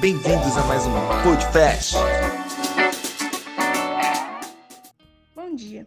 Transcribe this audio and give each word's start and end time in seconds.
Bem-vindos 0.00 0.56
a 0.56 0.64
mais 0.66 0.84
um 0.84 0.90
Podcast. 1.22 1.94
Bom 5.32 5.54
dia. 5.54 5.86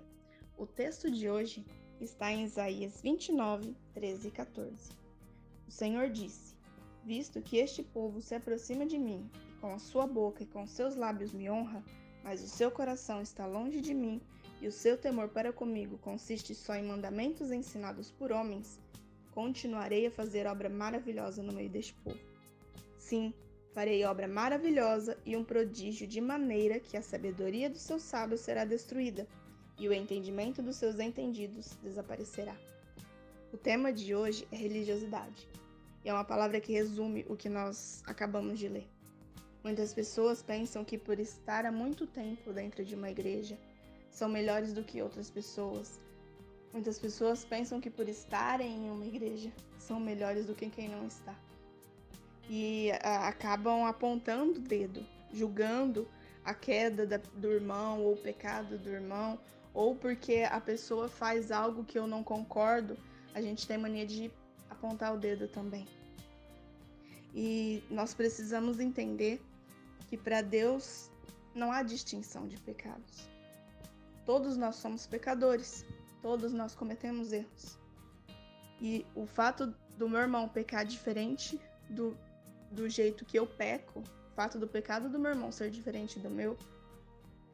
O 0.57 0.65
texto 0.65 1.11
de 1.11 1.29
hoje 1.29 1.65
está 1.99 2.31
em 2.31 2.45
Isaías 2.45 3.01
29, 3.01 3.75
13 3.93 4.27
e 4.29 4.31
14. 4.31 4.73
O 5.67 5.71
Senhor 5.71 6.09
disse: 6.09 6.55
Visto 7.03 7.41
que 7.41 7.57
este 7.57 7.83
povo 7.83 8.21
se 8.21 8.35
aproxima 8.35 8.85
de 8.85 8.97
mim, 8.97 9.29
e 9.49 9.59
com 9.59 9.73
a 9.73 9.79
sua 9.79 10.07
boca 10.07 10.43
e 10.43 10.47
com 10.47 10.65
seus 10.65 10.95
lábios 10.95 11.33
me 11.33 11.49
honra, 11.49 11.83
mas 12.23 12.41
o 12.41 12.47
seu 12.47 12.71
coração 12.71 13.21
está 13.21 13.45
longe 13.45 13.81
de 13.81 13.93
mim, 13.93 14.21
e 14.61 14.67
o 14.67 14.71
seu 14.71 14.97
temor 14.97 15.27
para 15.27 15.51
comigo 15.51 15.97
consiste 15.97 16.55
só 16.55 16.73
em 16.73 16.87
mandamentos 16.87 17.51
ensinados 17.51 18.09
por 18.11 18.31
homens, 18.31 18.79
continuarei 19.31 20.07
a 20.07 20.11
fazer 20.11 20.45
obra 20.45 20.69
maravilhosa 20.69 21.41
no 21.41 21.53
meio 21.53 21.69
deste 21.69 21.93
povo. 21.95 22.19
Sim, 22.97 23.33
farei 23.73 24.03
obra 24.05 24.27
maravilhosa 24.27 25.17
e 25.25 25.35
um 25.35 25.43
prodígio 25.43 26.05
de 26.07 26.21
maneira 26.21 26.79
que 26.79 26.95
a 26.95 27.01
sabedoria 27.01 27.69
dos 27.69 27.81
seus 27.81 28.03
sábios 28.03 28.41
será 28.41 28.65
destruída 28.65 29.27
e 29.77 29.87
o 29.87 29.93
entendimento 29.93 30.61
dos 30.61 30.75
seus 30.75 30.99
entendidos 30.99 31.77
desaparecerá. 31.81 32.55
O 33.51 33.57
tema 33.57 33.91
de 33.91 34.13
hoje 34.15 34.47
é 34.51 34.55
religiosidade, 34.55 35.49
e 36.05 36.09
é 36.09 36.13
uma 36.13 36.23
palavra 36.23 36.61
que 36.61 36.71
resume 36.71 37.25
o 37.27 37.35
que 37.35 37.49
nós 37.49 38.01
acabamos 38.05 38.59
de 38.59 38.67
ler. 38.67 38.87
Muitas 39.63 39.93
pessoas 39.93 40.41
pensam 40.41 40.83
que 40.83 40.97
por 40.97 41.19
estar 41.19 41.65
há 41.65 41.71
muito 41.71 42.07
tempo 42.07 42.51
dentro 42.51 42.83
de 42.83 42.95
uma 42.95 43.09
igreja 43.09 43.57
são 44.09 44.27
melhores 44.27 44.73
do 44.73 44.83
que 44.83 45.01
outras 45.01 45.29
pessoas. 45.29 45.99
Muitas 46.73 46.97
pessoas 46.97 47.43
pensam 47.43 47.81
que 47.81 47.89
por 47.89 48.07
estarem 48.07 48.85
em 48.85 48.89
uma 48.89 49.05
igreja 49.05 49.51
são 49.77 49.99
melhores 49.99 50.45
do 50.45 50.55
que 50.55 50.69
quem 50.69 50.87
não 50.87 51.05
está. 51.05 51.35
E 52.49 52.91
a, 53.03 53.27
acabam 53.27 53.85
apontando 53.85 54.59
o 54.59 54.63
dedo, 54.63 55.05
julgando 55.33 56.07
a 56.43 56.53
queda 56.53 57.05
da, 57.05 57.17
do 57.17 57.51
irmão 57.51 58.01
ou 58.01 58.13
o 58.13 58.17
pecado 58.17 58.77
do 58.77 58.89
irmão 58.89 59.39
ou 59.73 59.95
porque 59.95 60.47
a 60.49 60.59
pessoa 60.59 61.07
faz 61.07 61.51
algo 61.51 61.83
que 61.83 61.97
eu 61.97 62.07
não 62.07 62.23
concordo, 62.23 62.97
a 63.33 63.41
gente 63.41 63.67
tem 63.67 63.77
mania 63.77 64.05
de 64.05 64.31
apontar 64.69 65.13
o 65.13 65.17
dedo 65.17 65.47
também. 65.47 65.87
E 67.33 67.81
nós 67.89 68.13
precisamos 68.13 68.79
entender 68.79 69.41
que 70.09 70.17
para 70.17 70.41
Deus 70.41 71.09
não 71.55 71.71
há 71.71 71.83
distinção 71.83 72.47
de 72.47 72.57
pecados. 72.57 73.29
Todos 74.25 74.57
nós 74.57 74.75
somos 74.75 75.07
pecadores, 75.07 75.85
todos 76.21 76.53
nós 76.53 76.75
cometemos 76.75 77.31
erros. 77.31 77.77
E 78.79 79.05
o 79.15 79.25
fato 79.25 79.73
do 79.97 80.09
meu 80.09 80.19
irmão 80.19 80.47
pecar 80.47 80.85
diferente 80.85 81.59
do, 81.89 82.17
do 82.71 82.89
jeito 82.89 83.25
que 83.25 83.37
eu 83.37 83.45
peco, 83.45 83.99
o 83.99 84.35
fato 84.35 84.57
do 84.57 84.67
pecado 84.67 85.09
do 85.09 85.19
meu 85.19 85.31
irmão 85.31 85.51
ser 85.51 85.69
diferente 85.69 86.19
do 86.19 86.29
meu, 86.29 86.57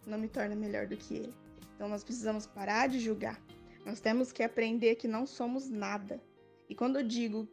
não 0.06 0.18
me 0.18 0.28
torna 0.28 0.56
melhor 0.56 0.88
do 0.88 0.96
que 0.96 1.16
ele. 1.16 1.34
Então 1.76 1.90
nós 1.90 2.04
precisamos 2.04 2.48
parar 2.48 2.88
de 2.88 3.00
julgar. 3.00 3.40
Nós 3.86 4.00
temos 4.00 4.32
que 4.32 4.44
aprender 4.44 4.96
que 4.96 5.08
não 5.08 5.26
somos 5.26 5.70
nada. 5.70 6.22
E 6.70 6.76
quando 6.76 6.98
eu 6.98 7.08
digo 7.08 7.48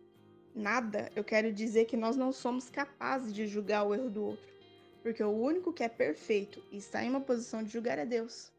nada, 0.55 1.11
eu 1.17 1.25
quero 1.25 1.53
dizer 1.53 1.85
que 1.85 1.97
nós 1.97 2.17
não 2.17 2.33
somos 2.33 2.71
capazes 2.71 3.35
de 3.35 3.47
julgar 3.47 3.85
o 3.85 3.95
erro 3.95 4.11
do 4.11 4.25
outro. 4.25 4.55
Porque 5.03 5.23
o 5.23 5.31
único 5.31 5.73
que 5.73 5.83
é 5.83 5.89
perfeito 5.89 6.63
e 6.71 6.79
está 6.79 7.05
em 7.05 7.11
uma 7.11 7.21
posição 7.21 7.63
de 7.63 7.71
julgar 7.71 7.99
é 7.99 8.07
Deus. 8.07 8.53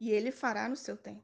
E 0.00 0.10
ele 0.10 0.30
fará 0.30 0.68
no 0.68 0.76
seu 0.76 0.96
tempo. 0.96 1.22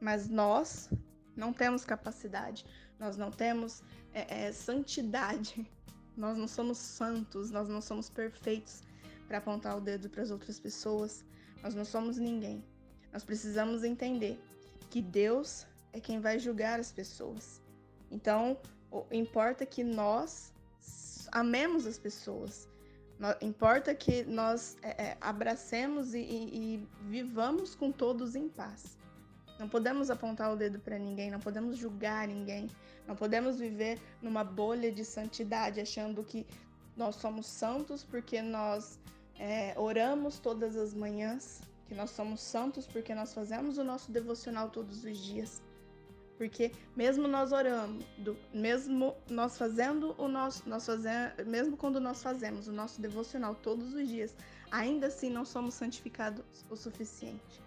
Mas 0.00 0.28
nós 0.28 0.90
não 1.36 1.52
temos 1.52 1.84
capacidade, 1.84 2.64
nós 2.98 3.16
não 3.16 3.30
temos 3.30 3.82
é, 4.12 4.46
é, 4.46 4.52
santidade, 4.52 5.70
nós 6.16 6.36
não 6.36 6.48
somos 6.48 6.78
santos, 6.78 7.50
nós 7.50 7.68
não 7.68 7.80
somos 7.80 8.08
perfeitos 8.08 8.82
para 9.28 9.38
apontar 9.38 9.76
o 9.76 9.80
dedo 9.80 10.08
para 10.08 10.22
as 10.22 10.30
outras 10.30 10.58
pessoas, 10.58 11.24
nós 11.62 11.74
não 11.74 11.84
somos 11.84 12.16
ninguém. 12.16 12.64
Nós 13.12 13.24
precisamos 13.24 13.82
entender 13.82 14.40
que 14.90 15.02
Deus 15.02 15.66
é 15.92 16.00
quem 16.00 16.20
vai 16.20 16.38
julgar 16.38 16.78
as 16.78 16.92
pessoas. 16.92 17.62
Então, 18.10 18.58
importa 19.10 19.66
que 19.66 19.82
nós 19.82 20.52
amemos 21.32 21.86
as 21.86 21.98
pessoas. 21.98 22.68
Importa 23.40 23.94
que 23.94 24.24
nós 24.24 24.76
é, 24.82 25.04
é, 25.04 25.16
abracemos 25.20 26.14
e, 26.14 26.20
e, 26.20 26.74
e 26.74 26.88
vivamos 27.08 27.74
com 27.74 27.90
todos 27.90 28.36
em 28.36 28.48
paz. 28.48 28.98
Não 29.58 29.68
podemos 29.68 30.10
apontar 30.10 30.52
o 30.52 30.56
dedo 30.56 30.78
para 30.78 30.98
ninguém, 30.98 31.30
não 31.30 31.40
podemos 31.40 31.76
julgar 31.76 32.28
ninguém, 32.28 32.68
não 33.06 33.16
podemos 33.16 33.58
viver 33.58 33.98
numa 34.20 34.44
bolha 34.44 34.92
de 34.92 35.04
santidade 35.04 35.80
achando 35.80 36.22
que 36.22 36.46
nós 36.96 37.16
somos 37.16 37.46
santos 37.46 38.04
porque 38.04 38.42
nós 38.42 38.98
é, 39.38 39.74
oramos 39.76 40.38
todas 40.38 40.76
as 40.76 40.94
manhãs, 40.94 41.60
que 41.86 41.94
nós 41.94 42.10
somos 42.10 42.40
santos 42.40 42.86
porque 42.86 43.14
nós 43.14 43.32
fazemos 43.32 43.78
o 43.78 43.84
nosso 43.84 44.10
devocional 44.10 44.70
todos 44.70 45.04
os 45.04 45.18
dias. 45.18 45.62
Porque 46.36 46.72
mesmo 46.94 47.26
nós 47.26 47.50
orando, 47.50 48.04
mesmo 48.52 49.16
nós 49.30 49.56
fazendo 49.56 50.14
o 50.18 50.28
nosso, 50.28 50.68
nós 50.68 50.84
fazendo, 50.84 51.46
mesmo 51.46 51.78
quando 51.78 51.98
nós 51.98 52.22
fazemos 52.22 52.68
o 52.68 52.72
nosso 52.72 53.00
devocional 53.00 53.54
todos 53.54 53.94
os 53.94 54.06
dias, 54.06 54.36
ainda 54.70 55.06
assim 55.06 55.30
não 55.30 55.46
somos 55.46 55.74
santificados 55.74 56.44
o 56.68 56.76
suficiente. 56.76 57.65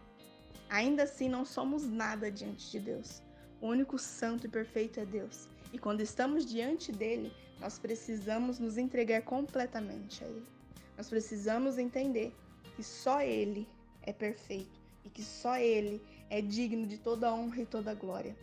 Ainda 0.69 1.03
assim 1.03 1.27
não 1.27 1.43
somos 1.43 1.87
nada 1.87 2.31
diante 2.31 2.69
de 2.71 2.79
Deus. 2.79 3.21
O 3.59 3.67
único 3.67 3.97
santo 3.97 4.45
e 4.45 4.49
perfeito 4.49 4.99
é 4.99 5.05
Deus. 5.05 5.47
E 5.73 5.77
quando 5.77 6.01
estamos 6.01 6.45
diante 6.45 6.91
dele, 6.91 7.33
nós 7.59 7.77
precisamos 7.77 8.59
nos 8.59 8.77
entregar 8.77 9.21
completamente 9.23 10.23
a 10.23 10.27
ele. 10.27 10.47
Nós 10.95 11.09
precisamos 11.09 11.77
entender 11.77 12.33
que 12.75 12.83
só 12.83 13.21
Ele 13.21 13.67
é 14.01 14.11
perfeito 14.11 14.79
e 15.05 15.09
que 15.09 15.23
só 15.23 15.57
Ele 15.57 16.01
é 16.29 16.41
digno 16.41 16.85
de 16.85 16.97
toda 16.97 17.33
honra 17.33 17.61
e 17.61 17.65
toda 17.65 17.93
glória. 17.93 18.35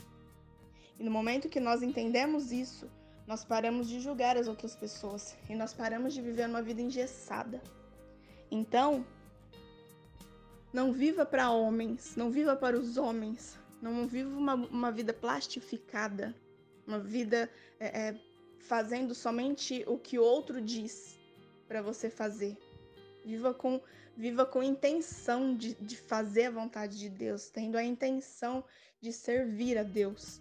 E 0.98 1.04
no 1.04 1.10
momento 1.10 1.48
que 1.48 1.60
nós 1.60 1.82
entendemos 1.82 2.52
isso, 2.52 2.90
nós 3.26 3.44
paramos 3.44 3.88
de 3.88 4.00
julgar 4.00 4.36
as 4.36 4.48
outras 4.48 4.74
pessoas 4.74 5.36
e 5.50 5.54
nós 5.54 5.74
paramos 5.74 6.14
de 6.14 6.22
viver 6.22 6.48
uma 6.48 6.62
vida 6.62 6.80
engessada. 6.80 7.62
Então, 8.50 9.04
não 10.72 10.92
viva 10.92 11.24
para 11.24 11.50
homens, 11.50 12.16
não 12.16 12.30
viva 12.30 12.56
para 12.56 12.78
os 12.78 12.96
homens, 12.96 13.58
não 13.80 14.06
viva 14.06 14.30
uma, 14.30 14.54
uma 14.54 14.92
vida 14.92 15.12
plastificada, 15.12 16.34
uma 16.86 16.98
vida 16.98 17.50
é, 17.78 18.08
é, 18.08 18.20
fazendo 18.60 19.14
somente 19.14 19.84
o 19.86 19.98
que 19.98 20.18
o 20.18 20.22
outro 20.22 20.60
diz, 20.60 21.18
para 21.66 21.82
você 21.82 22.08
fazer. 22.08 22.56
Viva 23.24 23.52
com, 23.52 23.80
viva 24.16 24.46
com 24.46 24.62
intenção 24.62 25.56
de, 25.56 25.74
de 25.74 25.96
fazer 25.96 26.46
a 26.46 26.50
vontade 26.50 26.98
de 26.98 27.08
Deus, 27.08 27.50
tendo 27.50 27.76
a 27.76 27.82
intenção 27.82 28.64
de 29.00 29.12
servir 29.12 29.78
a 29.78 29.82
Deus. 29.82 30.40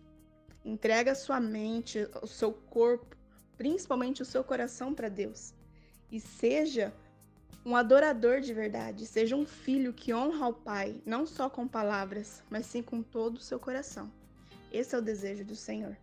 Entrega 0.63 1.11
a 1.11 1.15
sua 1.15 1.39
mente, 1.39 2.07
o 2.21 2.27
seu 2.27 2.51
corpo, 2.51 3.15
principalmente 3.57 4.21
o 4.21 4.25
seu 4.25 4.43
coração 4.43 4.93
para 4.93 5.09
Deus. 5.09 5.53
E 6.11 6.19
seja 6.19 6.93
um 7.65 7.75
adorador 7.75 8.39
de 8.41 8.53
verdade, 8.53 9.07
seja 9.07 9.35
um 9.35 9.45
filho 9.45 9.91
que 9.91 10.13
honra 10.13 10.45
ao 10.45 10.53
Pai, 10.53 11.01
não 11.03 11.25
só 11.25 11.49
com 11.49 11.67
palavras, 11.67 12.43
mas 12.49 12.67
sim 12.67 12.83
com 12.83 13.01
todo 13.01 13.37
o 13.37 13.41
seu 13.41 13.59
coração. 13.59 14.11
Esse 14.71 14.93
é 14.93 14.97
o 14.99 15.01
desejo 15.01 15.43
do 15.43 15.55
Senhor. 15.55 15.97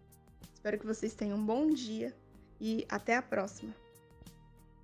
Espero 0.53 0.79
que 0.79 0.87
vocês 0.87 1.15
tenham 1.15 1.39
um 1.39 1.47
bom 1.47 1.69
dia 1.69 2.13
e 2.61 2.85
até 2.89 3.17
a 3.17 3.23
próxima. 3.23 3.82